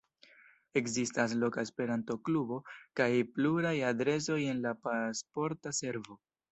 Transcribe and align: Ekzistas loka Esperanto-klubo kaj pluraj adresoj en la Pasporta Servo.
Ekzistas 0.79 1.35
loka 1.43 1.65
Esperanto-klubo 1.67 2.59
kaj 3.01 3.09
pluraj 3.37 3.77
adresoj 3.95 4.43
en 4.55 4.69
la 4.69 4.77
Pasporta 4.89 5.81
Servo. 5.85 6.25